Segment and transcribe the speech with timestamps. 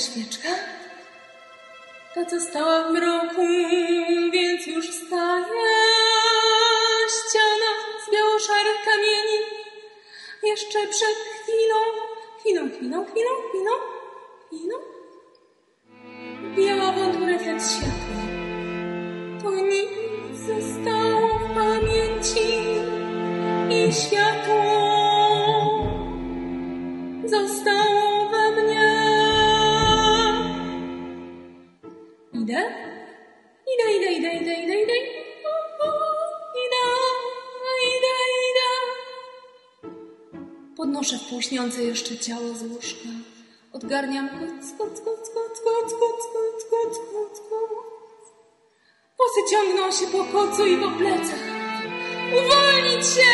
[0.00, 0.39] świeczkę.
[42.00, 43.08] Jeszcze ciało z łóżka.
[43.72, 47.70] Odgarniam koc, koc, koc, koc, koc, koc, koc, koc, koc, koc.
[49.16, 51.44] Włosy ciągną się po kocu i po plecach.
[52.32, 53.32] Uwolnić się!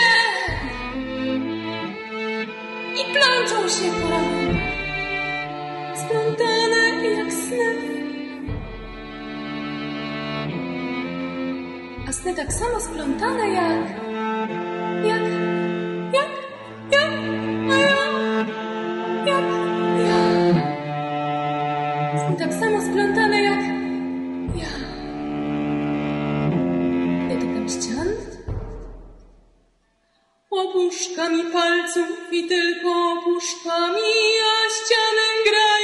[3.01, 4.77] I plączą się po ramionach.
[5.99, 7.77] Splątane jak sny.
[12.09, 13.49] A sny tak samo splątane.
[13.49, 14.76] Jak...
[30.87, 34.13] puszkami palców i tylko puszkami,
[34.53, 35.76] a ścianę gra.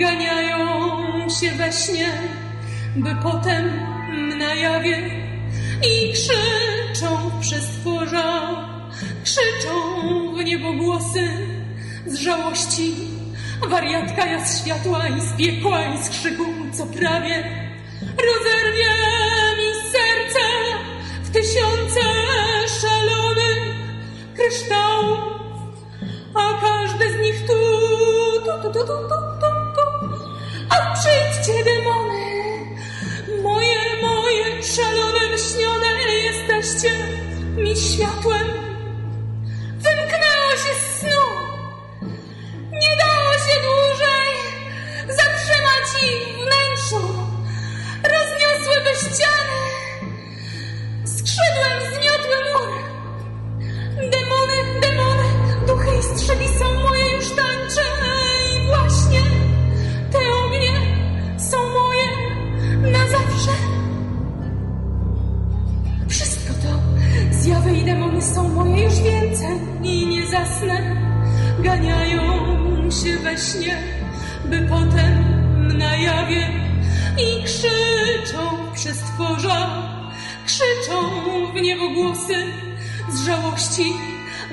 [0.00, 2.12] Ganiają się we śnie,
[2.96, 3.70] by potem
[4.38, 5.10] na jawie
[5.82, 8.40] i krzyczą w przestworza,
[9.24, 9.72] krzyczą
[10.36, 11.28] w niebo głosy
[12.06, 12.94] z żałości.
[13.68, 17.44] Wariatka ja z światła i z piekła i z krzyku, co prawie
[18.00, 18.90] rozerwie
[19.58, 20.46] mi serce
[21.22, 22.00] w tysiące
[22.80, 23.74] szalonych
[24.34, 25.18] kryształów,
[26.34, 27.52] a każdy z nich tu,
[28.44, 29.29] tu, tu, tu, tu, tu.
[36.82, 38.69] 你命学问
[73.30, 73.82] we śnie,
[74.44, 75.14] by potem
[75.78, 76.48] na jawie
[77.18, 79.82] i krzyczą przez tworza,
[80.46, 80.96] krzyczą
[81.52, 82.34] w niebo głosy
[83.08, 83.92] z żałości.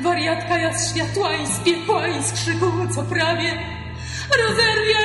[0.02, 3.52] Wariatka ja z światła i z piekła i z krzyku, co prawie
[4.38, 5.00] rozerwie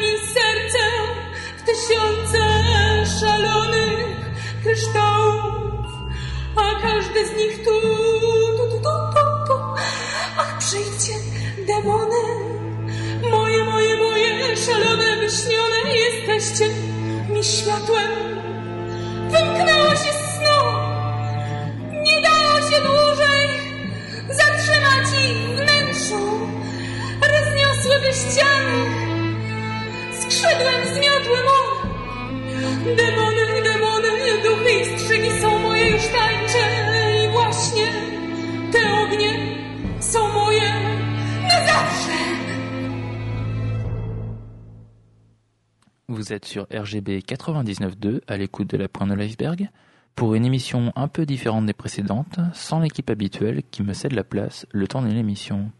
[0.00, 0.84] mi serce
[1.58, 2.38] w tysiące
[3.20, 4.06] szalonych
[4.62, 5.86] kryształów,
[6.56, 7.70] a każdy z nich tu,
[14.66, 16.68] szalone, wyśnione jesteście
[17.28, 18.10] mi światłem.
[19.30, 20.60] Wymknęło się z snu,
[22.02, 23.48] nie dało się dłużej
[24.30, 26.48] zatrzymać ich wnętrzu.
[27.32, 28.84] Rozniosłyby ściany,
[30.20, 31.92] skrzydłem zmiotły mur.
[32.96, 34.08] Demony, demony,
[34.42, 36.64] duchy i strzygi są moje już tańcze
[37.24, 38.01] i właśnie
[46.22, 49.68] Vous êtes sur RGB 99.2 à l'écoute de la pointe de l'iceberg
[50.14, 54.22] pour une émission un peu différente des précédentes, sans l'équipe habituelle qui me cède la
[54.22, 55.72] place le temps de l'émission.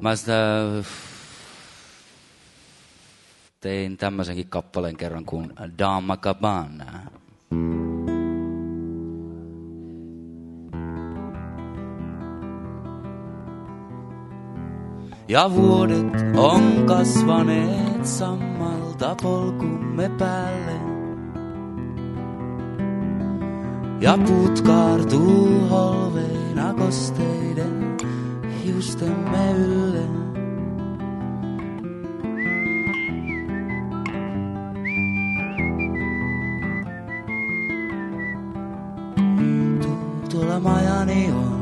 [0.07, 0.33] Mä sitä
[3.61, 6.99] tein tämmöisenkin kappaleen kerran kuin Dama Cabana.
[15.27, 20.79] Ja vuodet on kasvaneet sammalta polkumme päälle.
[23.99, 27.97] Ja puut kaartuu holveina kosteiden
[28.63, 29.86] hiustemme ylle.
[41.07, 41.57] neon.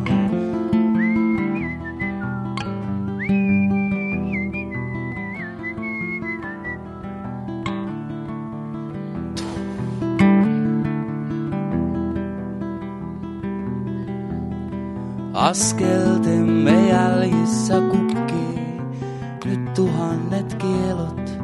[15.33, 18.81] Askeltemme jäljissä kukkii
[19.45, 21.39] nyt tuhannet kielot.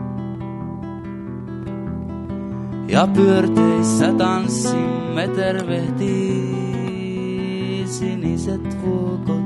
[2.88, 6.70] Ja pyörteissä tanssimme tervehtiin.
[7.91, 9.40] sinizat vugo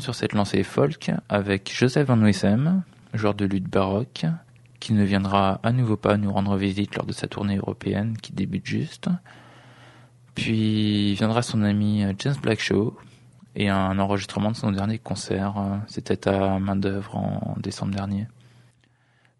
[0.00, 2.82] Sur cette lancée folk avec Joseph Van Wissem,
[3.14, 4.24] joueur de lutte baroque,
[4.80, 8.32] qui ne viendra à nouveau pas nous rendre visite lors de sa tournée européenne qui
[8.32, 9.08] débute juste.
[10.34, 12.96] Puis viendra son ami James Blackshaw
[13.54, 15.54] et un enregistrement de son dernier concert.
[15.86, 18.26] C'était à main d'œuvre en décembre dernier.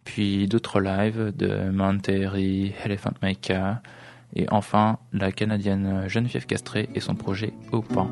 [0.05, 3.81] Puis d'autres lives de Mount Elephant Maker
[4.35, 8.11] et enfin la canadienne Geneviève Castré et son projet Au Pan.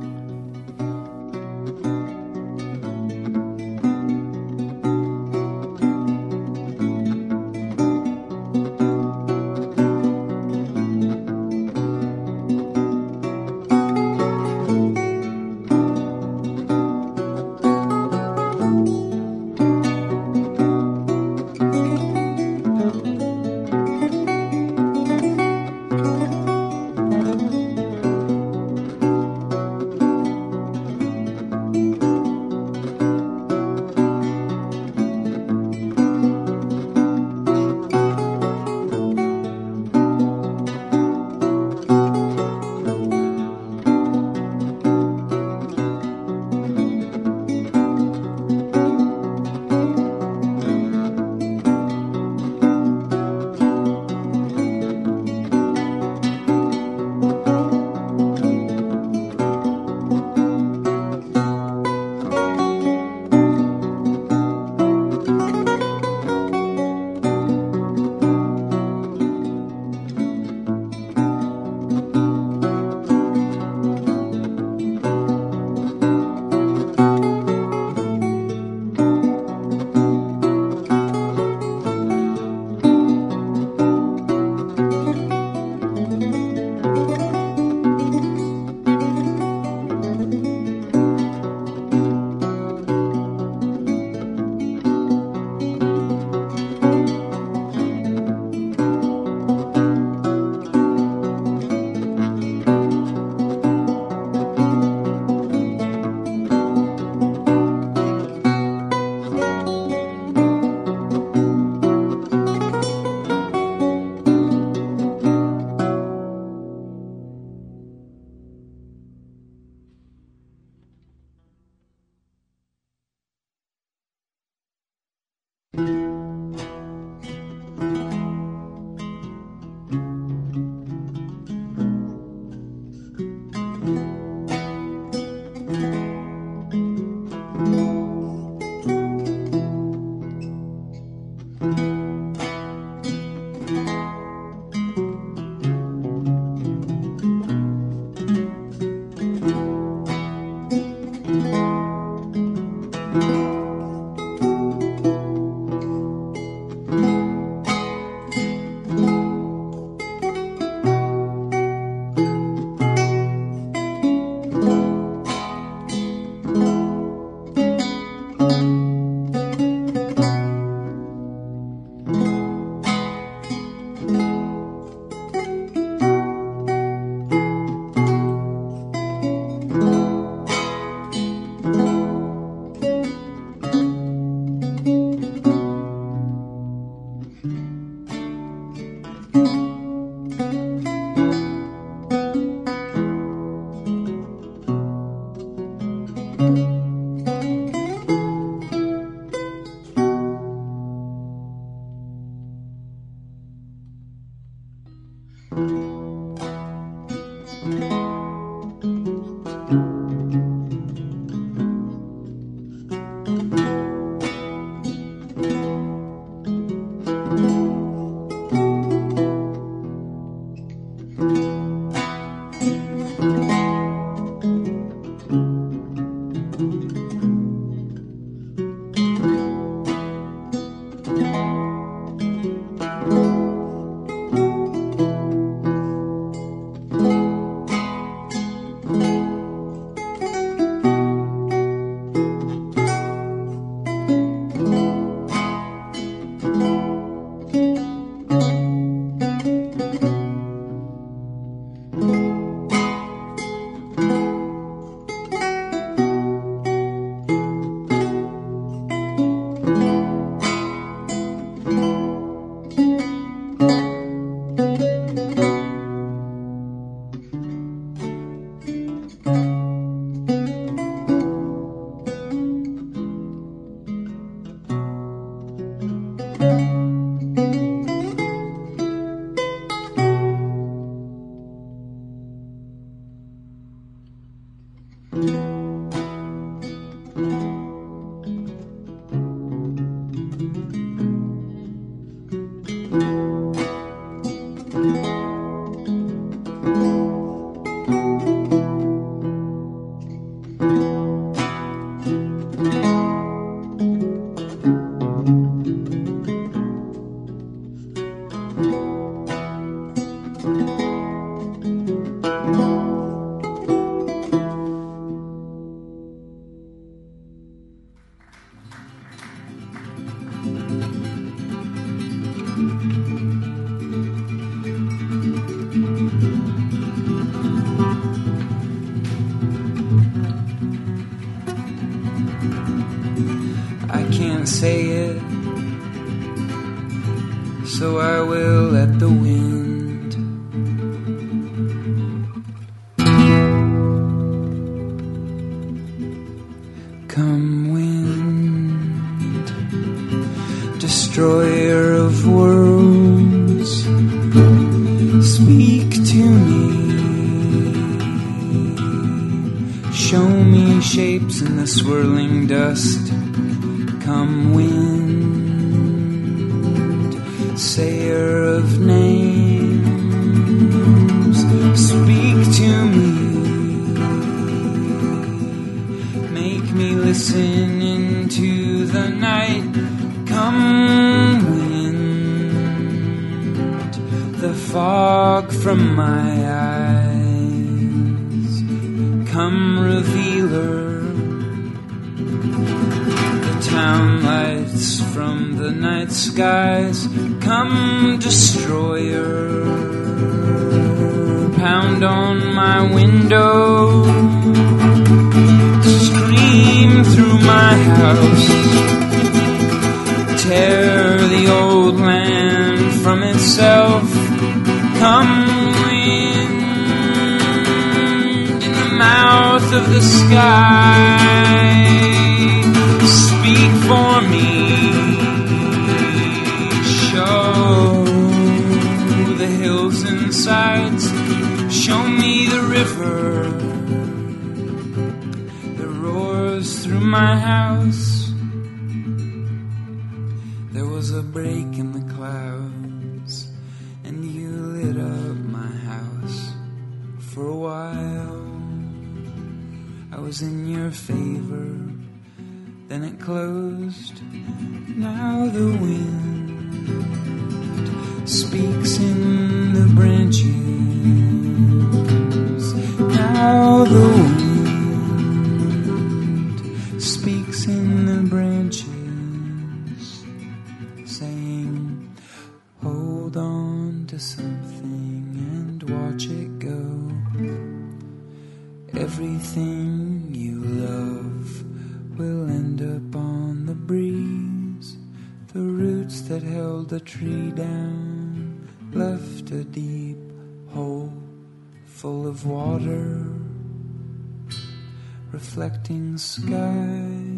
[495.33, 497.30] reflecting sky.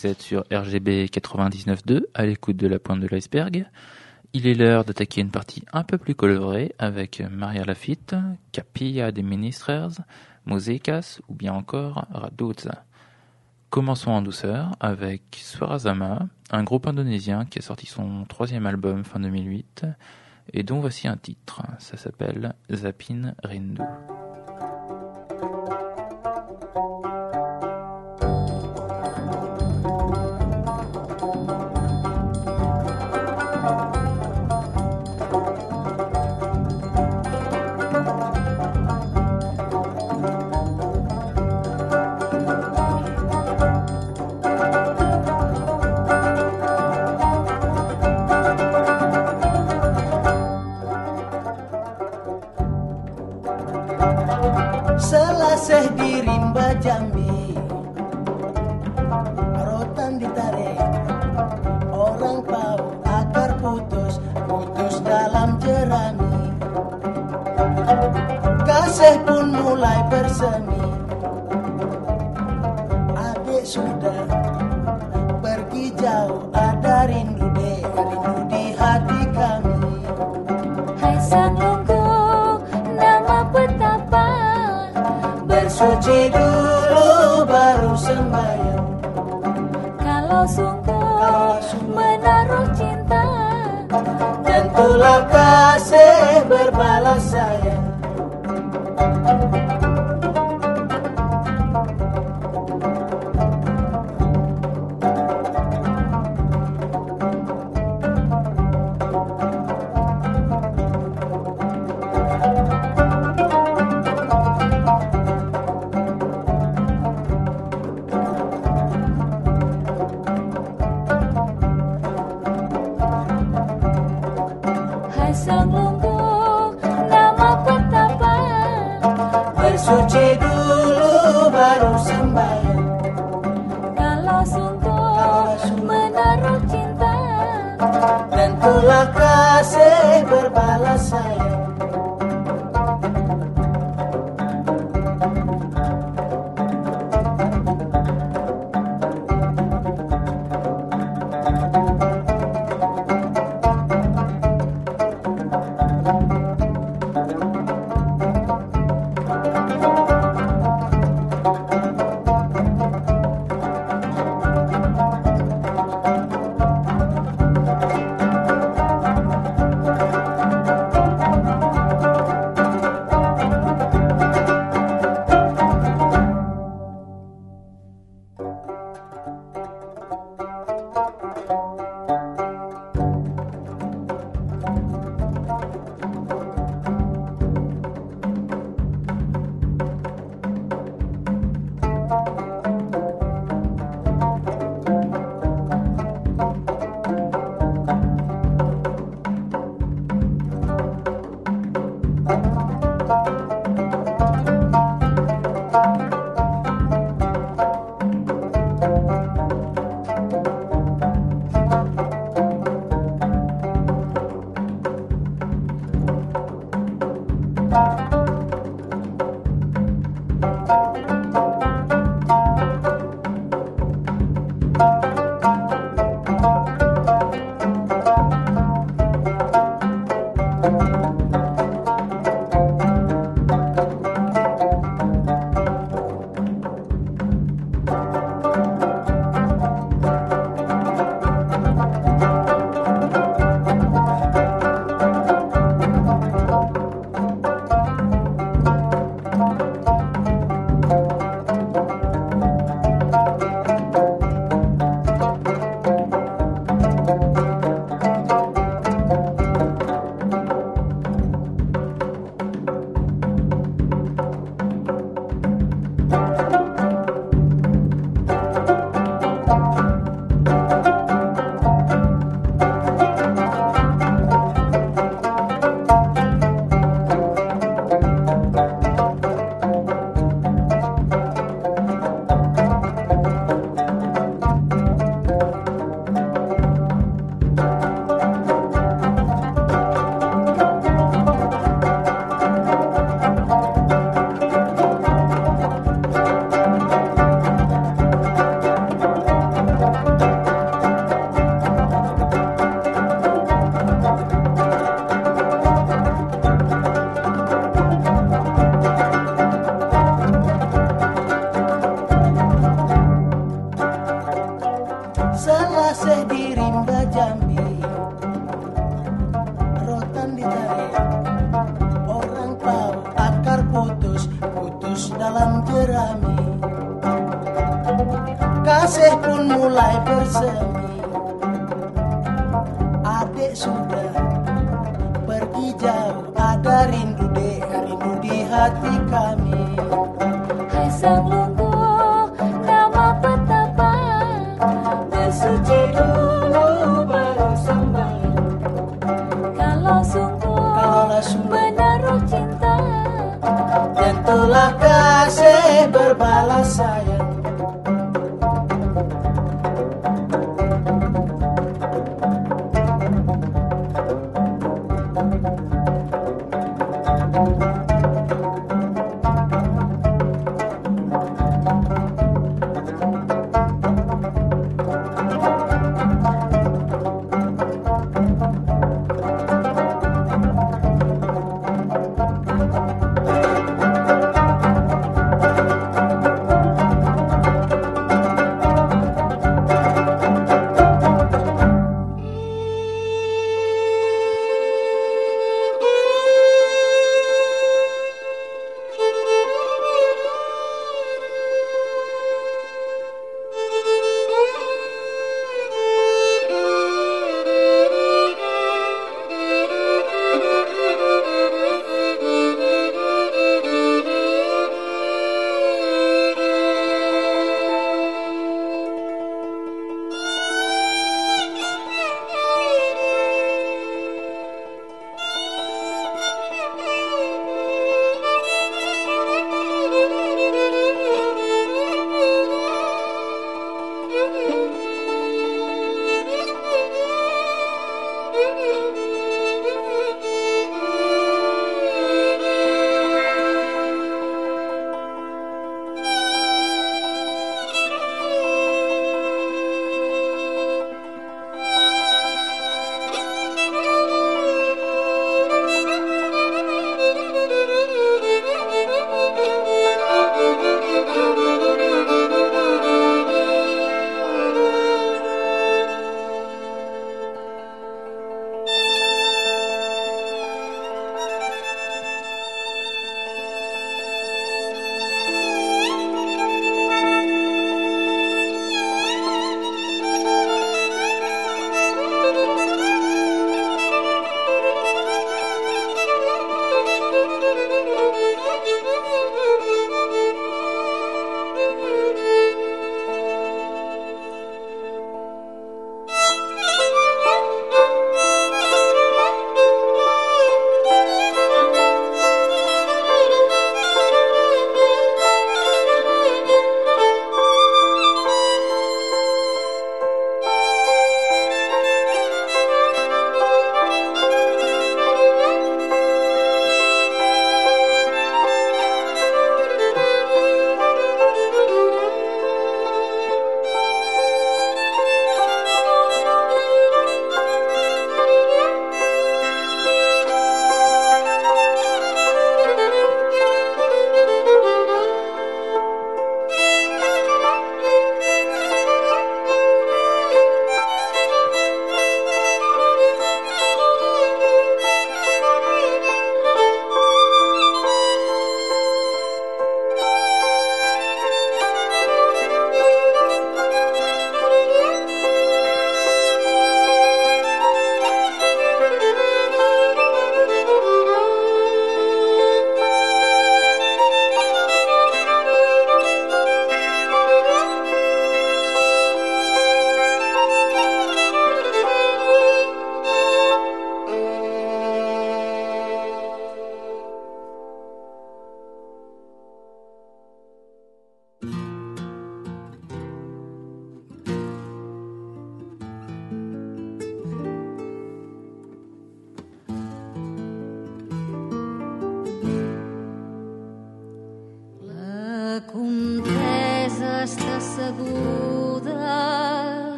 [0.00, 3.66] Vous êtes sur RGB 99.2 à l'écoute de la pointe de l'iceberg.
[4.32, 8.16] Il est l'heure d'attaquer une partie un peu plus colorée avec Maria Lafitte,
[8.50, 9.90] Capilla de Ministres,
[10.46, 12.86] Mosecas ou bien encore Raduzza.
[13.68, 19.20] Commençons en douceur avec Swarazama, un groupe indonésien qui a sorti son troisième album fin
[19.20, 19.84] 2008
[20.54, 21.60] et dont voici un titre.
[21.78, 23.82] Ça s'appelle Zapin Rindu.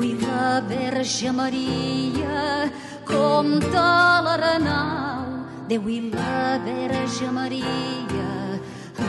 [0.00, 2.70] La Verge Maria,
[3.04, 5.24] compta l'Arenau.
[5.68, 8.30] Déu i la Verge Maria,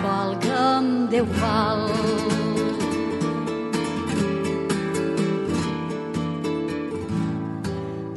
[0.01, 1.83] valga'm Déu val.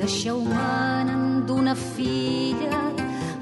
[0.00, 2.82] Deixeu-me'n d'una filla,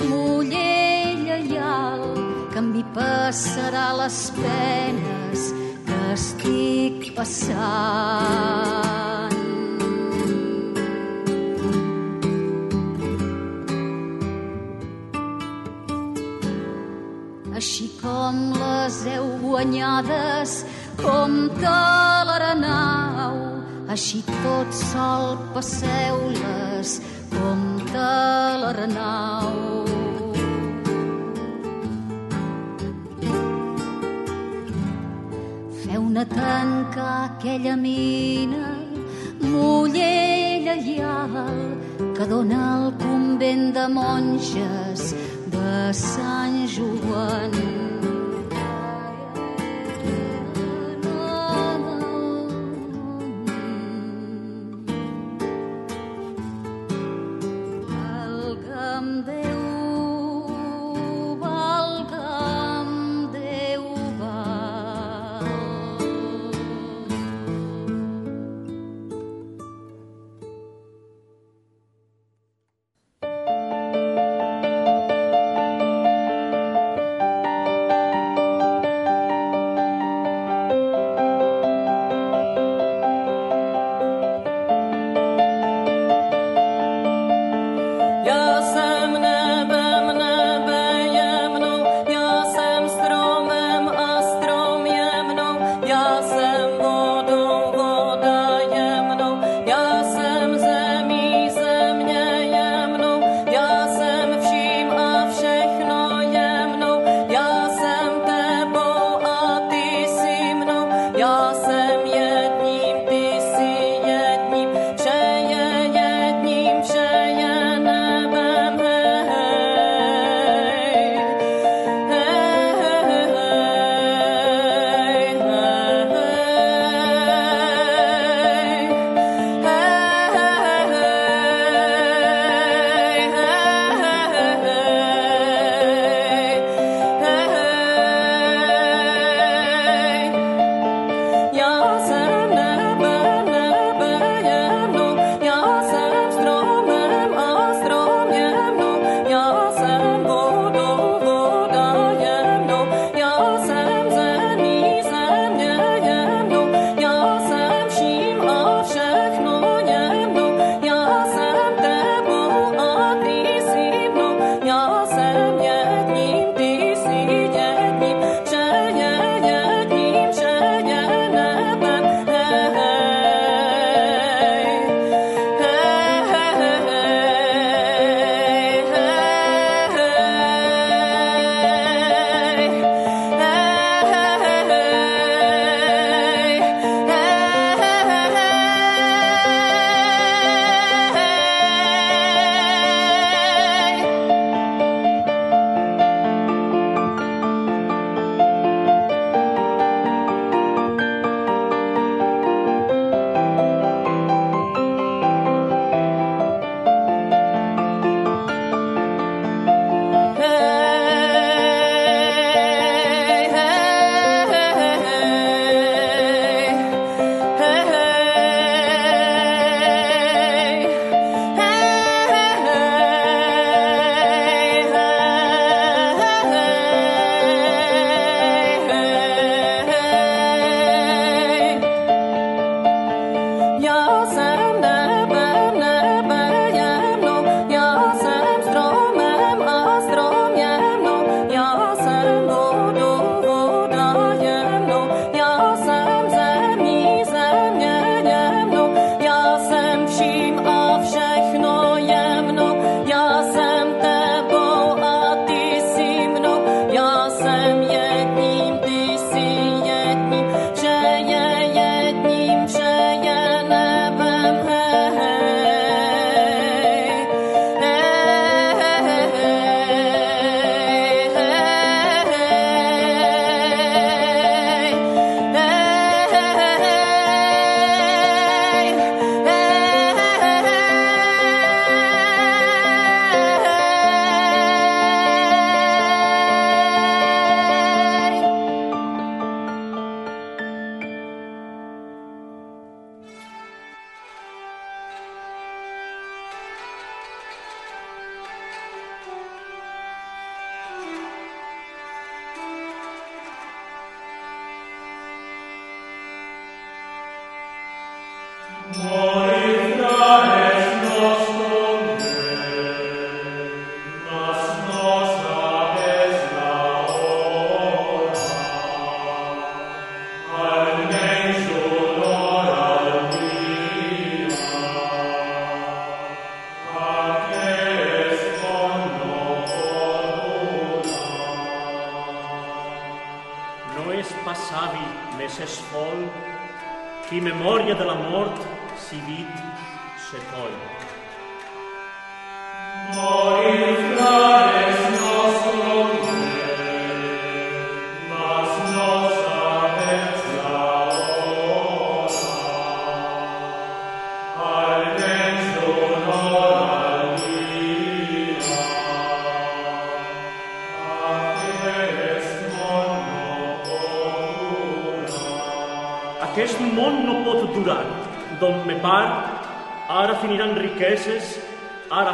[0.09, 2.05] muller lleial,
[2.53, 5.53] que mi passarà les penes
[5.87, 9.18] que estic passant.
[18.29, 20.51] Com les heu guanyades,
[21.01, 21.77] compta
[22.29, 23.37] l'Arenau,
[23.95, 26.91] així tot sol passeu-les,
[27.33, 28.11] compta
[28.63, 29.55] l'Arenau.
[35.81, 38.75] Feu-ne tancar aquella mina,
[39.41, 41.57] muller lleial,
[42.13, 45.15] que dona al convent de monges
[45.57, 45.73] de
[46.05, 47.79] Sant Joan.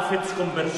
[0.09, 0.74] Fitzcumberland.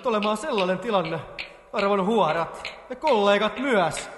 [0.00, 1.20] sattunut olemaan sellainen tilanne,
[1.72, 4.08] arvon huorat ja kollegat myös.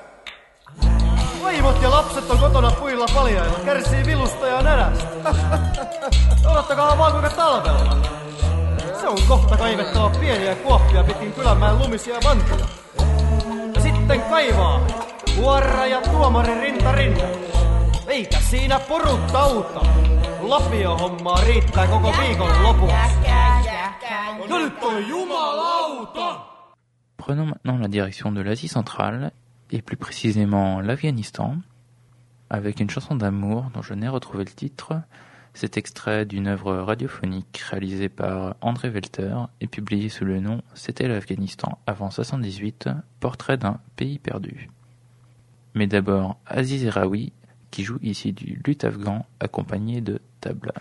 [1.43, 5.35] Vaimot ja lapset on kotona puilla paljailla, kärsii vilusta ja nälästä.
[6.53, 7.97] Odottakaa vaan kuinka talvella.
[9.01, 12.67] Se on kohta kaivettava pieniä kuoppia pitkin kylämään lumisia vantoja.
[13.75, 14.87] Ja sitten kaivaa
[15.37, 17.25] huora ja tuomari rinta rinta.
[18.07, 19.81] Eikä siinä poruttauta.
[20.41, 23.32] Lapio hommaa riittää koko viikon lopuksi.
[27.17, 29.33] Prenons maintenant la direction de l'Asie centrale,
[29.71, 31.57] et plus précisément l'Afghanistan,
[32.51, 35.01] avec une chanson d'amour dont je n'ai retrouvé le titre.
[35.55, 41.09] Cet extrait d'une œuvre radiophonique réalisée par André Velter et publiée sous le nom C'était
[41.09, 42.89] l'Afghanistan avant 78,
[43.21, 44.71] portrait d'un pays perdu.
[45.75, 47.33] Mais d'abord Aziz Erawi
[47.71, 50.75] qui joue ici du luth afghan accompagné de tabla.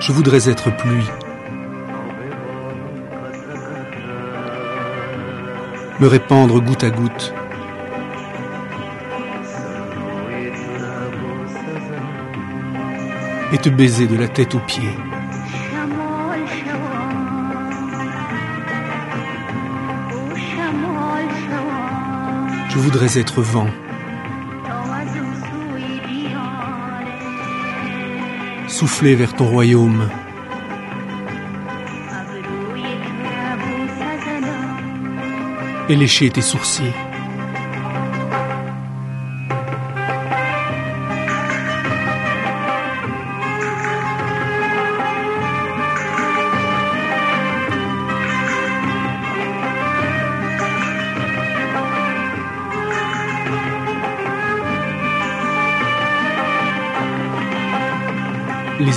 [0.00, 1.06] Je voudrais être pluie.
[6.00, 7.34] Me répandre goutte à goutte.
[13.52, 14.96] Et te baiser de la tête aux pieds.
[22.70, 23.68] Je voudrais être vent.
[28.80, 30.08] Souffler vers ton royaume.
[35.90, 36.94] Et lécher tes sourcils.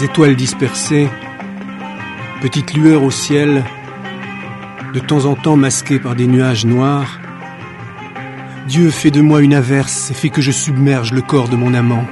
[0.04, 1.08] Les étoiles dispersées,
[2.42, 3.64] petites lueurs au ciel,
[4.94, 7.22] de temps en temps masquées par des nuages noirs.
[8.68, 11.74] Dieu fait de moi une averse et fait que je submerge le corps de mon
[11.74, 12.06] amant.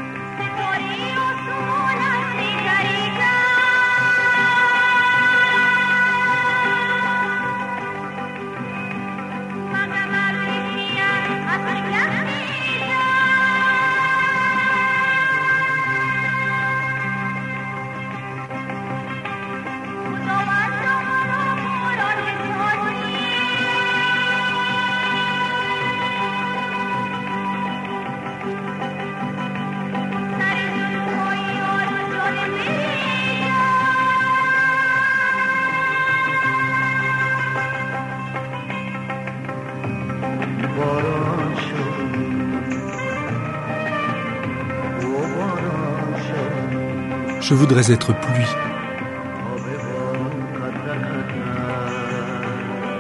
[47.73, 48.53] Voudrais être pluie.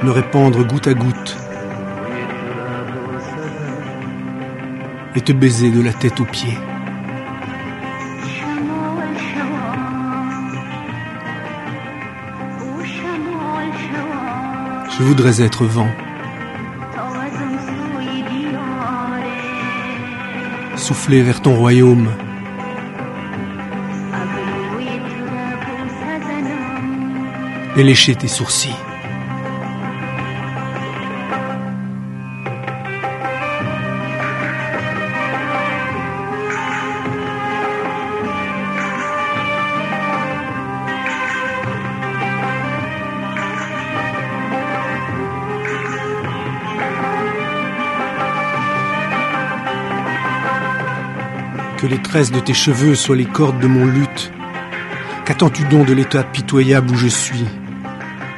[0.01, 1.37] Me répandre goutte à goutte.
[5.15, 6.57] Et te baiser de la tête aux pieds.
[14.97, 15.91] Je voudrais être vent.
[20.77, 22.07] Souffler vers ton royaume.
[27.83, 28.69] Et tes sourcils.
[51.77, 54.31] Que les tresses de tes cheveux soient les cordes de mon luth.
[55.25, 57.47] Qu'attends-tu donc de l'état pitoyable où je suis?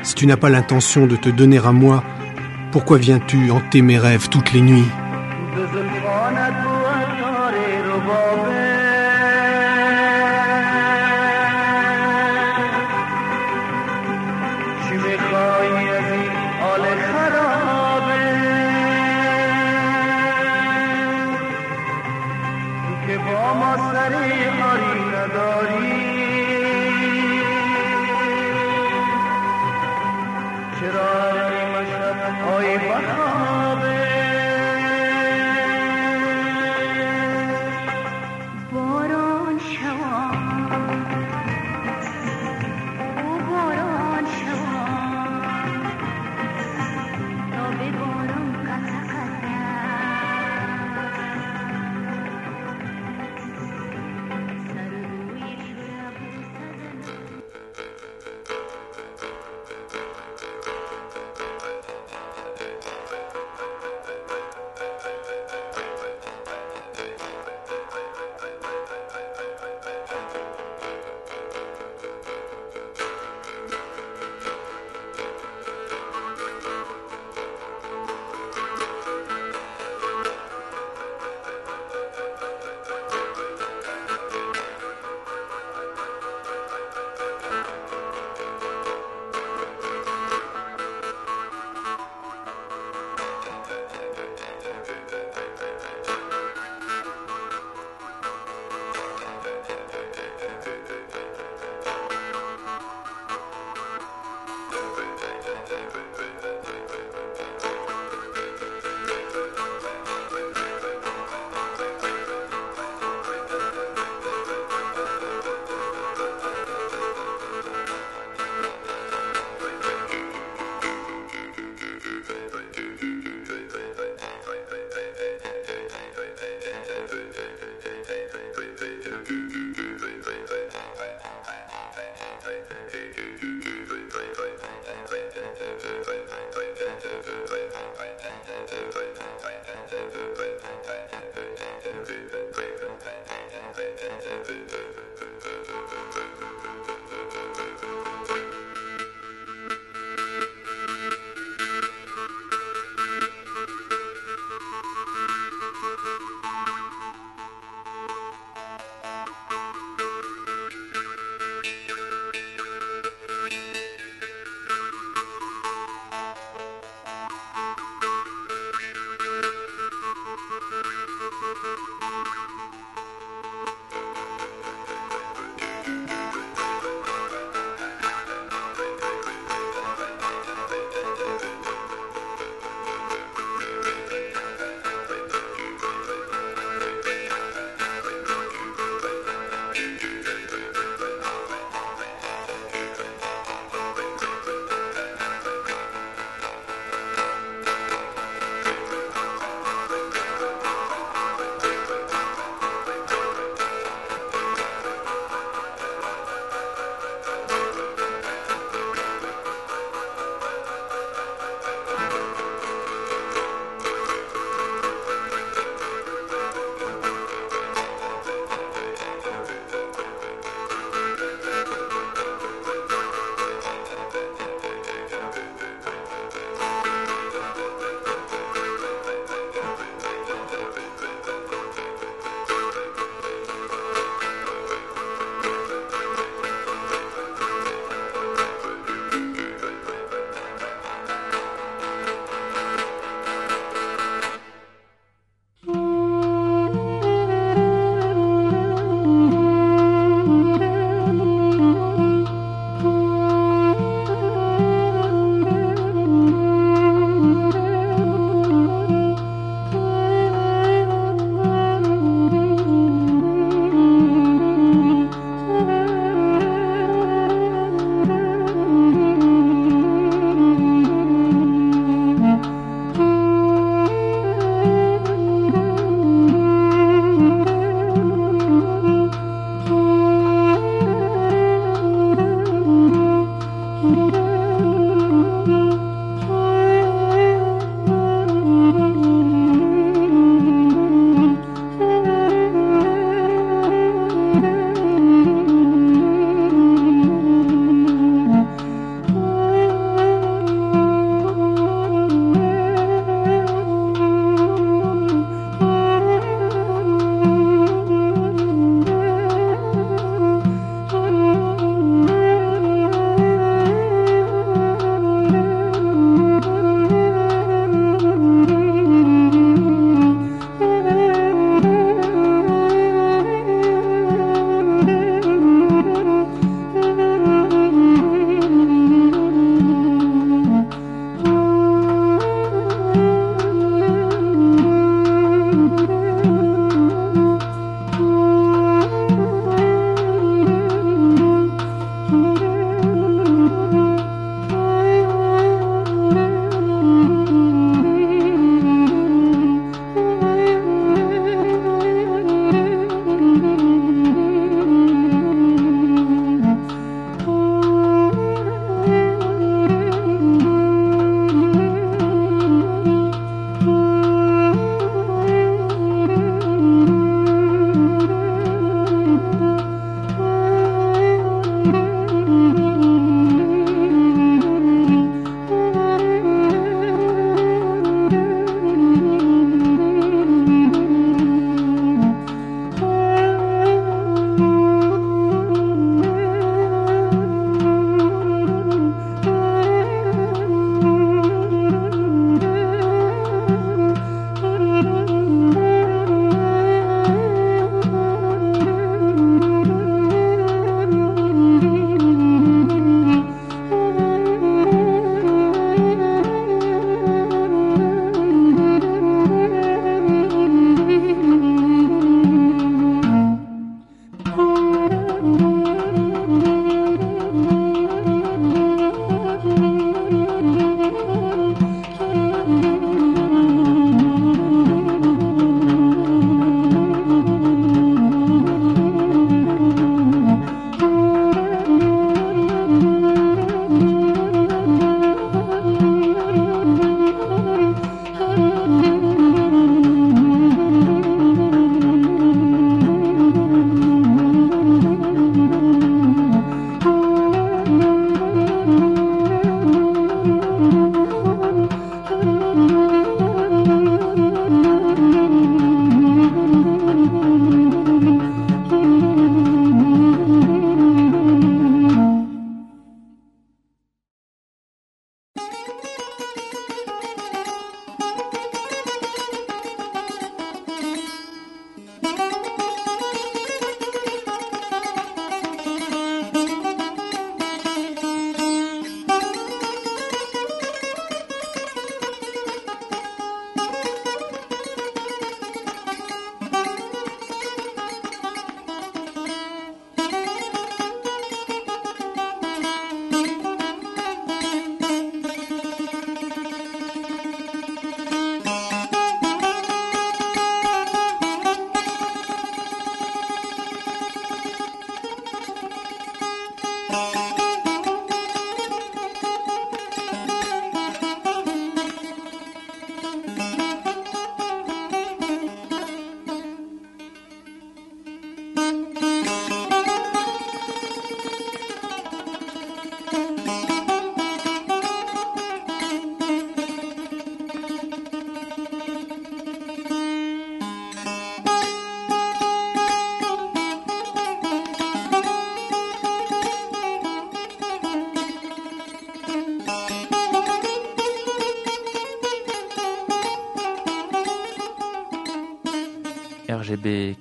[0.04, 2.04] Si tu n'as pas l'intention de te donner à moi,
[2.72, 4.92] pourquoi viens-tu hanter mes rêves toutes les nuits?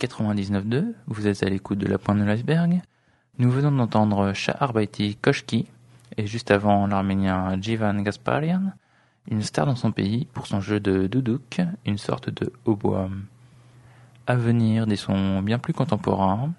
[0.06, 2.82] 99.2, vous êtes à l'écoute de la pointe de l'iceberg.
[3.38, 5.66] Nous venons d'entendre Shah Arbaiti Koshki
[6.16, 8.72] et juste avant l'arménien Jivan Gasparian,
[9.30, 13.10] une star dans son pays pour son jeu de doudouk, une sorte de hautbois.
[14.26, 16.52] À venir des sons bien plus contemporains,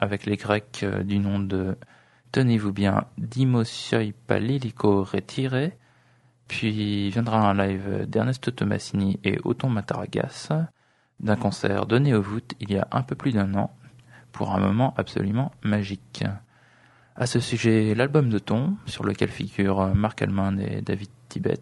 [0.00, 1.76] avec les Grecs euh, du nom de,
[2.32, 5.76] tenez-vous bien, Dimosioi Paliliko Retiré,
[6.48, 10.50] puis viendra un live d'Ernesto Tomasini et Othon Mataragas,
[11.20, 13.74] d'un concert donné au voûte il y a un peu plus d'un an,
[14.32, 16.24] pour un moment absolument magique.
[17.16, 21.58] À ce sujet, l'album de Ton, sur lequel figurent Marc Almond et David Tibet,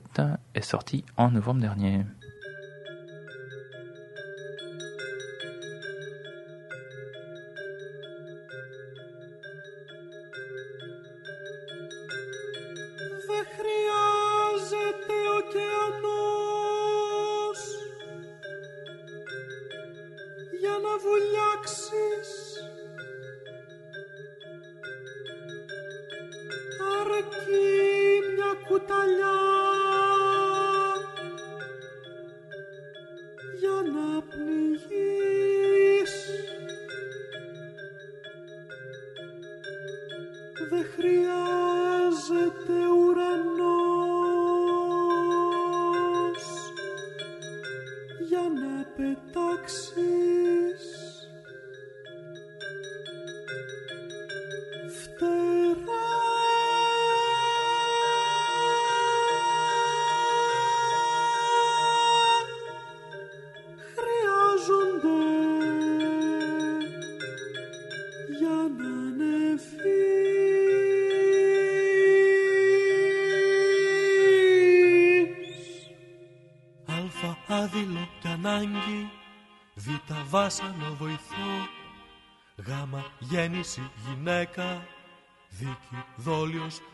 [0.55, 2.05] est sorti en novembre dernier.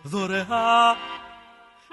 [0.03, 0.97] Δωρεά.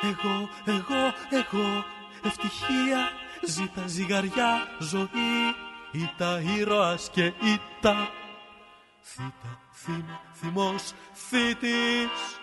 [0.01, 1.85] Εγώ, εγώ, εγώ,
[2.23, 3.11] ευτυχία,
[3.45, 5.55] ζήτα ζυγαριά, ζωή,
[5.91, 8.09] Ήτα ήρωας και ήτα,
[9.01, 12.38] θήτα, θύμα, θυμός, θήτης.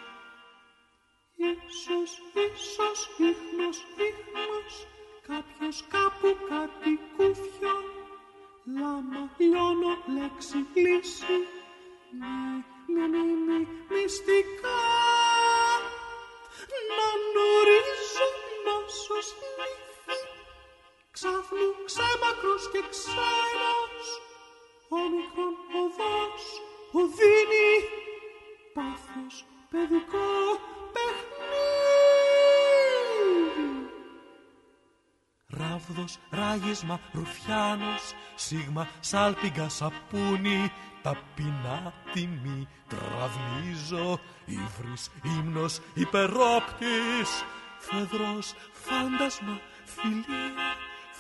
[39.08, 40.72] Σάλπιγγα, σαπούνι,
[41.02, 47.44] ταπεινά τιμή, τραυλίζω, ύβρις, ύμνος, υπερόπτης,
[47.78, 50.76] φεδρός, φάντασμα, φιλία,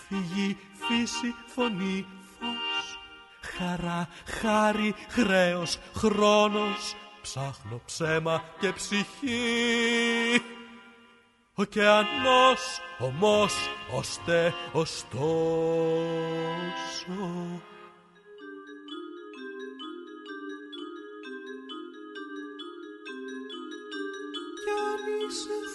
[0.08, 2.06] φυγή, φύση, φωνή,
[2.38, 2.98] φως,
[3.56, 4.08] χαρά,
[4.40, 10.42] χάρη, χρέος, χρόνος, ψάχνω ψέμα και ψυχή.
[11.54, 13.54] Ωκεανός, ομός,
[13.92, 15.26] οστέ, ωστόσο.
[25.26, 25.65] pieces.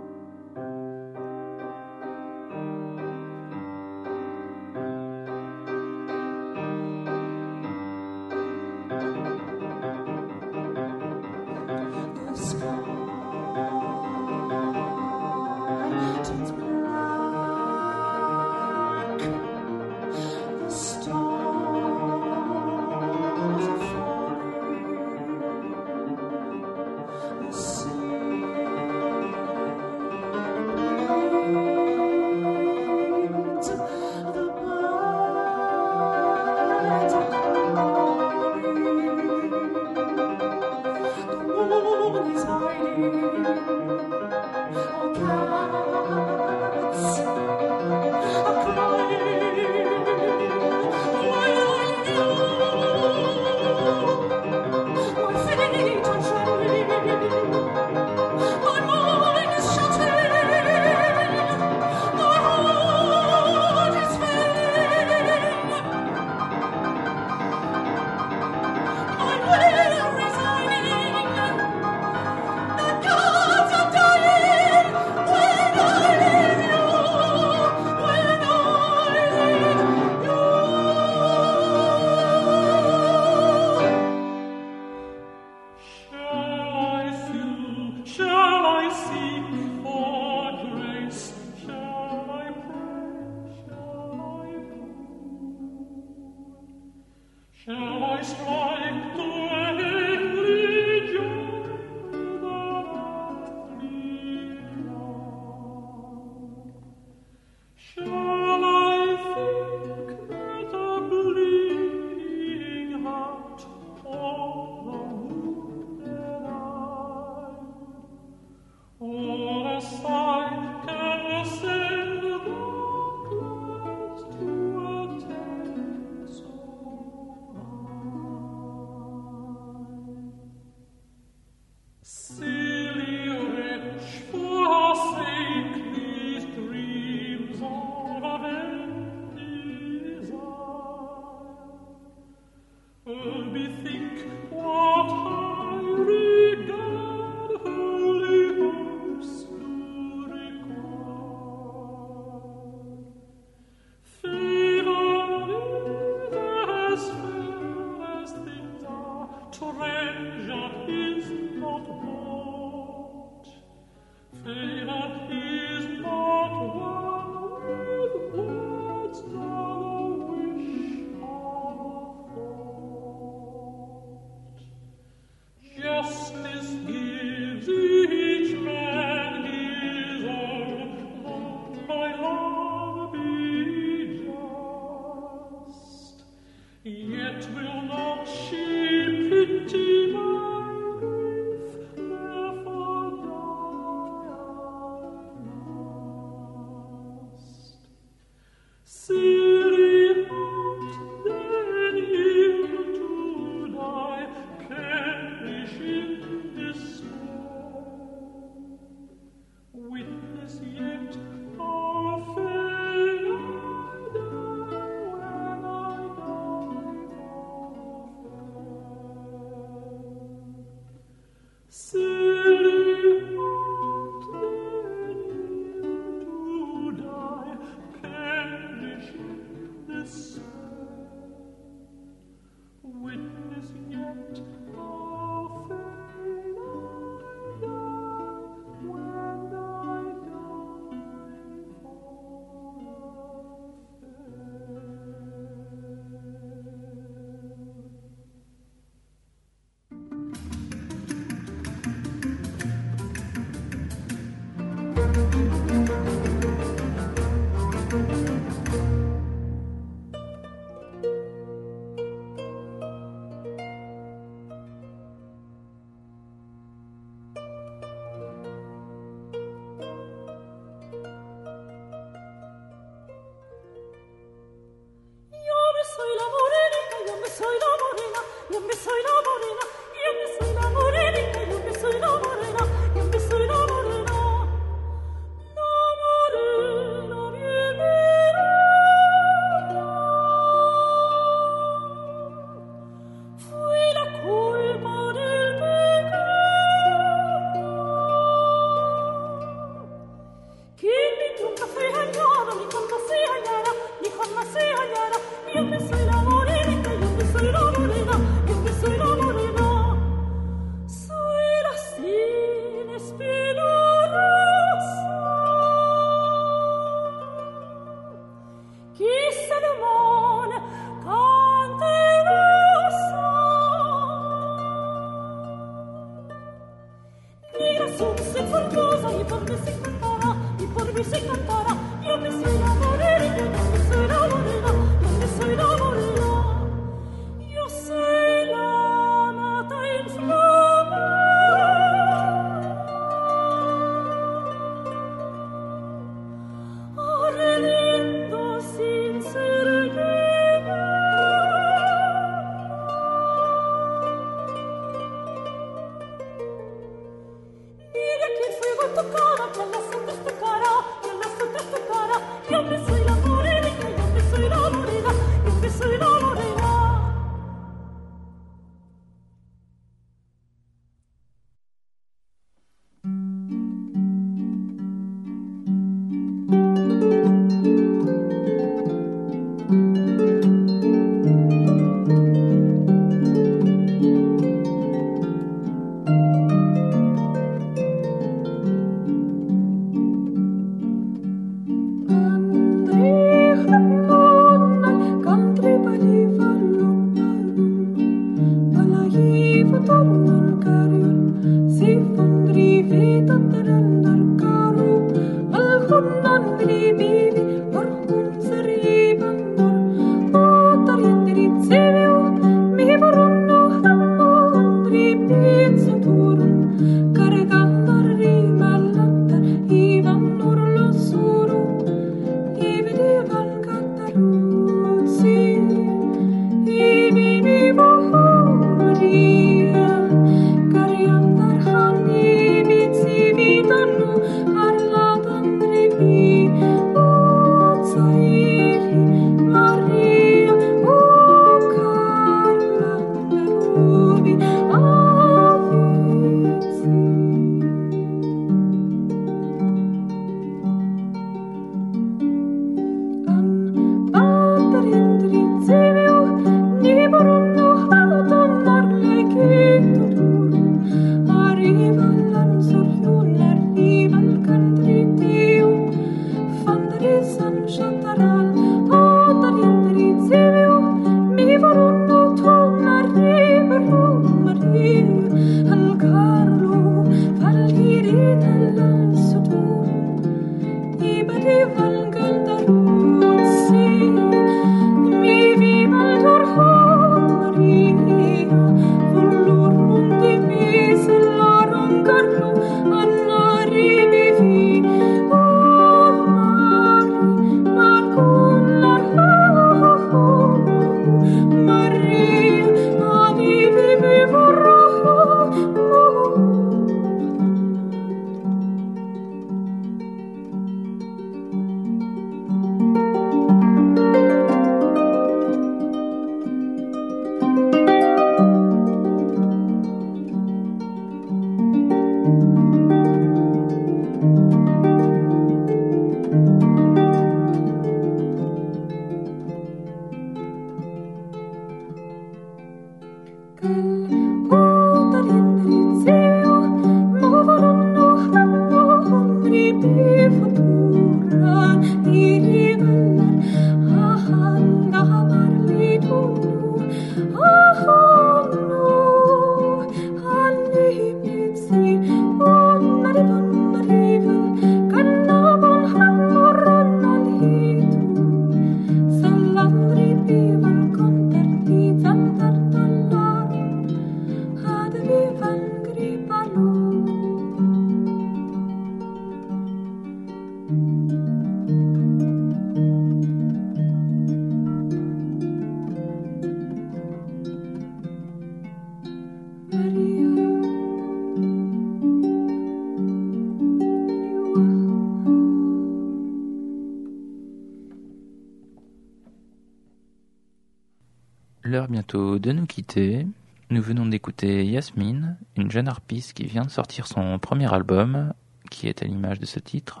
[593.70, 598.32] Nous venons d'écouter Yasmine, une jeune harpiste qui vient de sortir son premier album,
[598.70, 600.00] qui est à l'image de ce titre.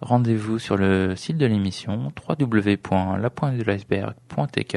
[0.00, 4.76] Rendez-vous sur le site de l'émission www.lapointedeliceberg.tk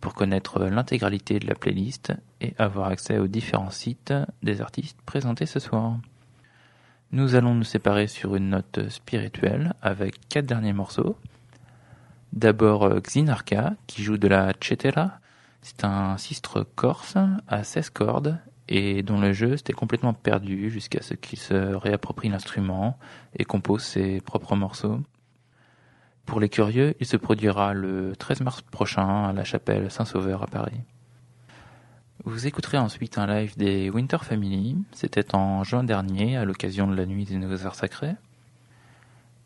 [0.00, 5.46] pour connaître l'intégralité de la playlist et avoir accès aux différents sites des artistes présentés
[5.46, 5.96] ce soir.
[7.12, 11.16] Nous allons nous séparer sur une note spirituelle avec quatre derniers morceaux.
[12.32, 15.18] D'abord euh, Xinarca qui joue de la cetera.
[15.68, 17.16] C'est un sistre corse
[17.48, 18.38] à 16 cordes
[18.68, 22.96] et dont le jeu s'était complètement perdu jusqu'à ce qu'il se réapproprie l'instrument
[23.36, 25.00] et compose ses propres morceaux.
[26.24, 30.46] Pour les curieux, il se produira le 13 mars prochain à la chapelle Saint-Sauveur à
[30.46, 30.82] Paris.
[32.24, 34.76] Vous écouterez ensuite un live des Winter Family.
[34.92, 38.14] C'était en juin dernier à l'occasion de la nuit des Nouveaux Arts Sacrés.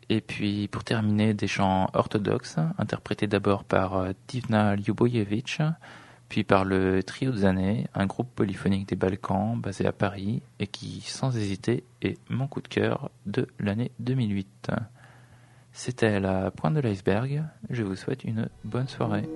[0.09, 5.61] Et puis pour terminer, des chants orthodoxes, interprétés d'abord par euh, Divna Ljubojevic,
[6.31, 10.67] puis par le Trio des années, un groupe polyphonique des Balkans basé à Paris et
[10.67, 14.71] qui, sans hésiter, est mon coup de cœur de l'année 2008.
[15.73, 19.27] C'était la pointe de l'iceberg, je vous souhaite une bonne soirée.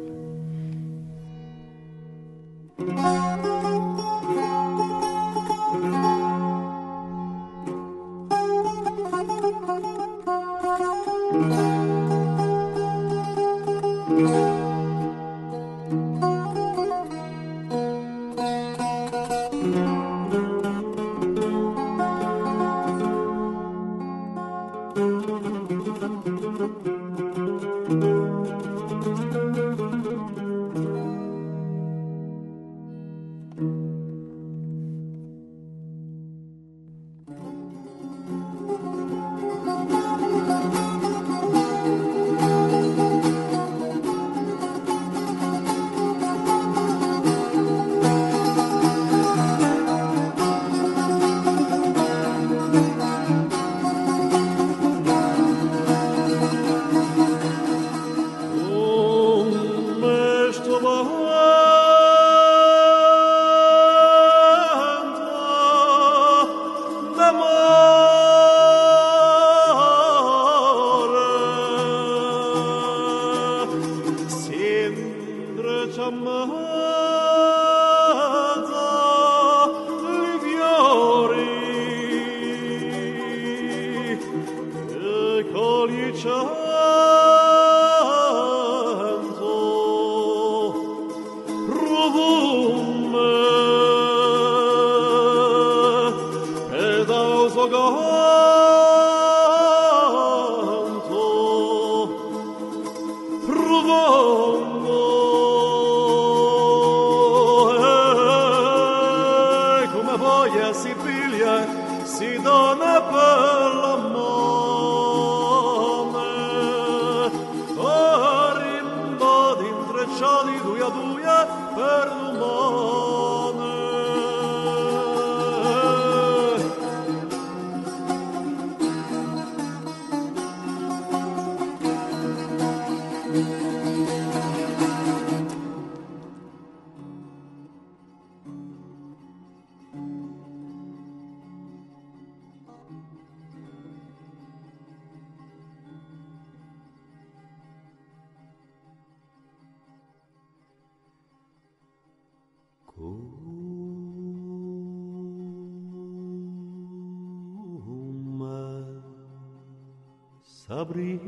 [160.68, 161.20] صبری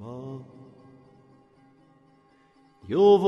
[0.00, 0.40] با
[2.88, 3.18] یو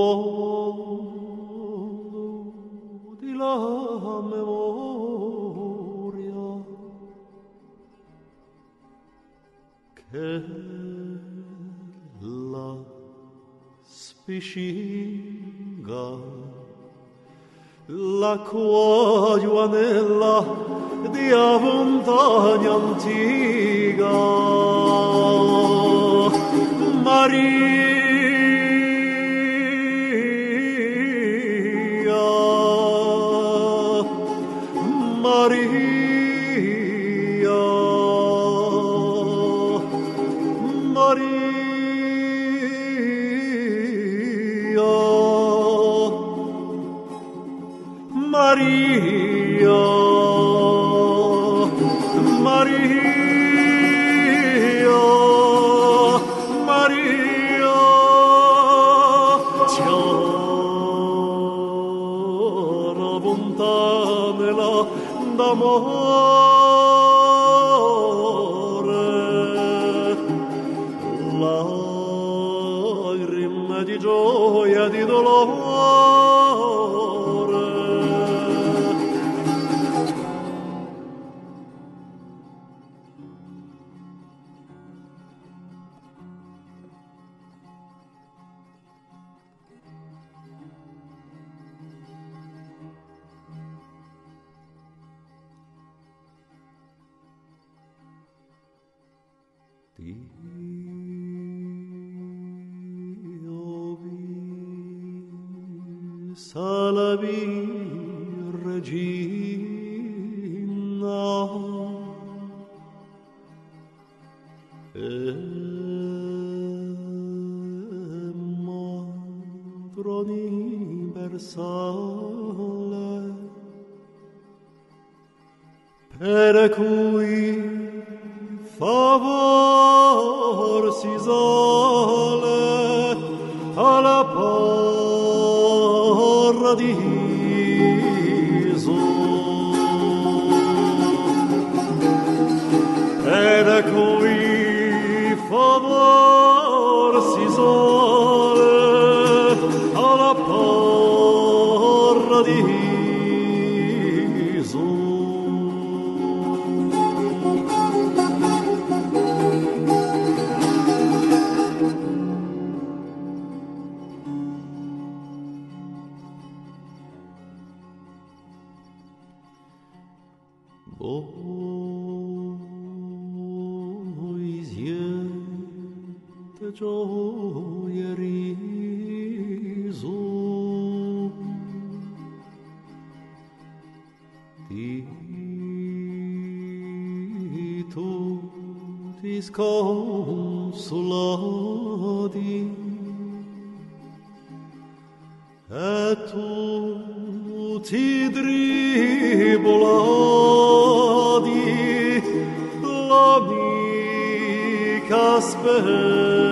[205.33, 206.52] gospel.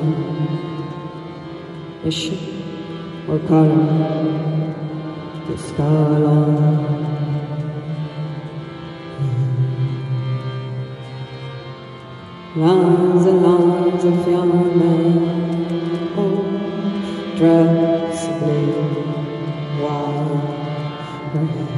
[2.06, 2.38] ishi
[3.28, 3.82] wakara
[5.48, 6.38] tiskala
[12.54, 16.44] Lines and lines of young men, oh,
[17.38, 20.32] dress blue, wild
[21.34, 21.72] red.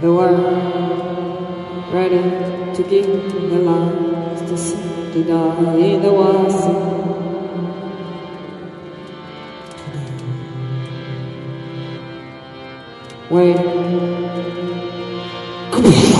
[0.00, 2.22] The world ready
[2.74, 4.07] to give the light
[4.48, 4.74] justice,
[15.70, 16.14] Come here.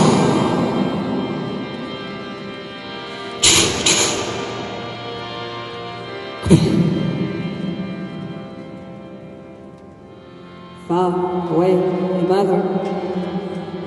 [10.86, 11.10] Far
[11.50, 12.60] away, my mother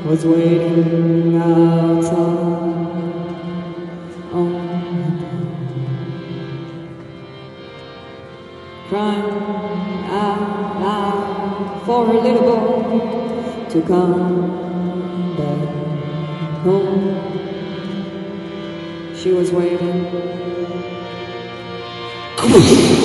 [0.05, 0.60] was waiting.
[13.91, 17.11] Come back home.
[19.13, 20.07] She was waiting.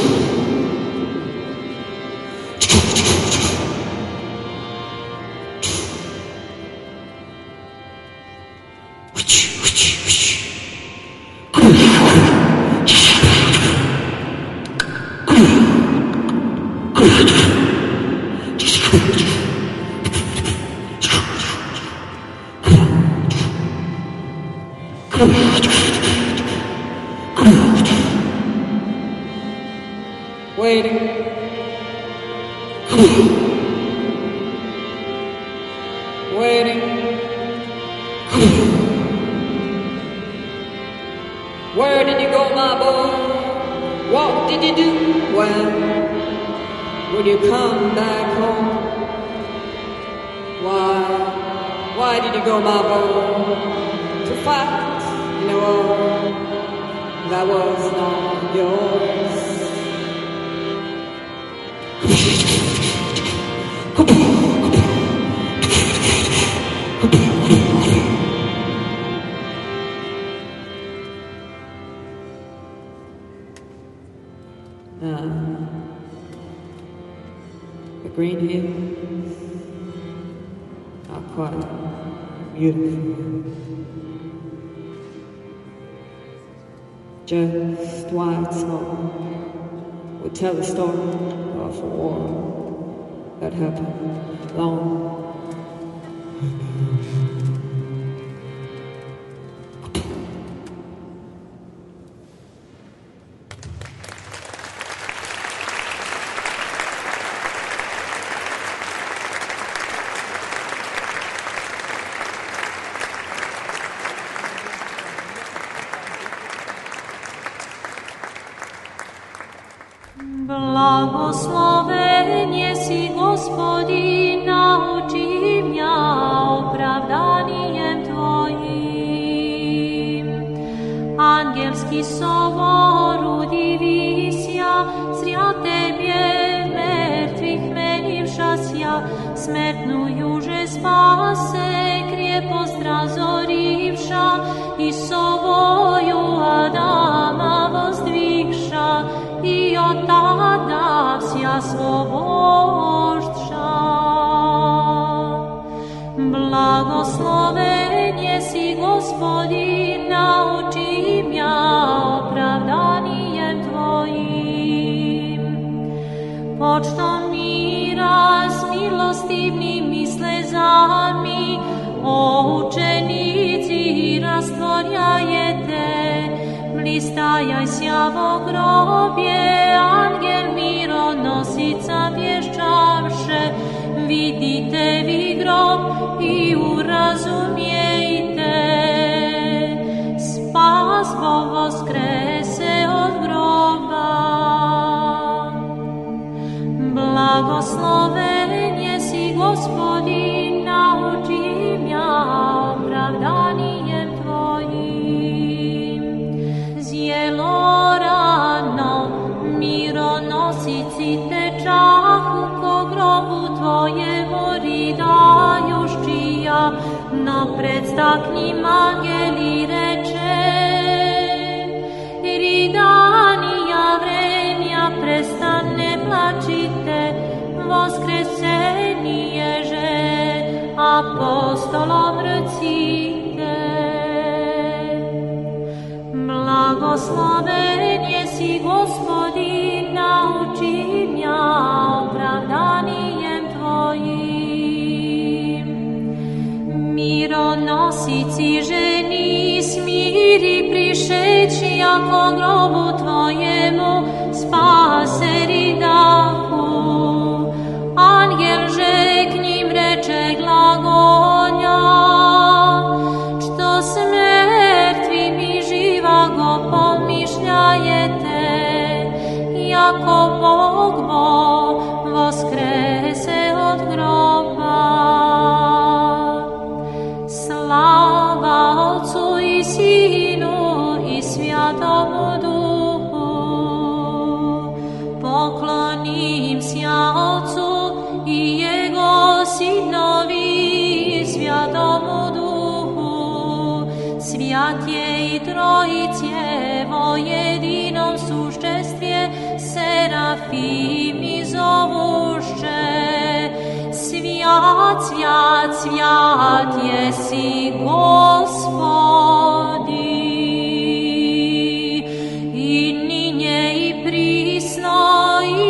[94.56, 95.16] không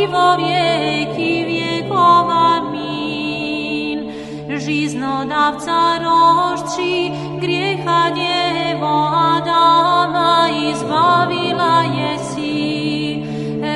[0.07, 2.31] vo vieky viekov.
[2.31, 3.99] Amin.
[4.47, 13.23] Žiznodavca roštří griecha devo Adama i zbavila jesi.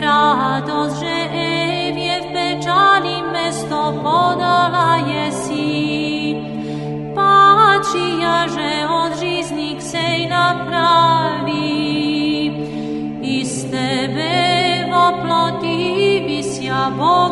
[0.01, 6.36] Radost, že Evie v pečali mesto podala jesi.
[7.12, 11.19] Pačija, že od žiznik sej napravi,
[16.81, 17.30] Tá amor.